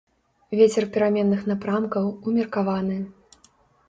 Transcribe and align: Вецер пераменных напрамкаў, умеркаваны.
Вецер 0.59 0.85
пераменных 0.95 1.43
напрамкаў, 1.51 2.07
умеркаваны. 2.31 2.97